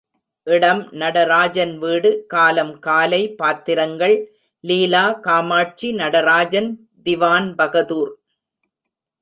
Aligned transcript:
இடம் 0.47 0.79
நடராஜன் 0.91 1.73
வீடு 1.77 2.11
காலம் 2.27 2.71
காலை 2.79 3.21
பாத்திரங்கள் 3.41 4.15
லீலா 4.63 5.05
காமாட்சி 5.27 5.89
நடராஜன் 5.93 6.71
திவான்பகதூர். 7.05 8.11